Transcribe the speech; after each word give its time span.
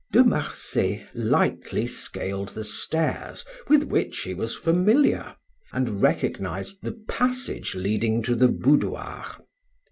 De 0.11 0.23
Marsay 0.23 1.05
lightly 1.13 1.85
scaled 1.85 2.49
the 2.49 2.63
stairs, 2.63 3.45
with 3.67 3.83
which 3.83 4.21
he 4.23 4.33
was 4.33 4.55
familiar, 4.55 5.35
and 5.71 6.01
recognized 6.01 6.81
the 6.81 6.99
passage 7.07 7.75
leading 7.75 8.23
to 8.23 8.33
the 8.33 8.47
boudoir. 8.47 9.23